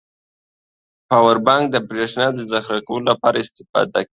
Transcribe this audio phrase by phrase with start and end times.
[1.09, 4.09] پاور بانک د بريښنا د زخيره کولو لپاره استفاده کیږی.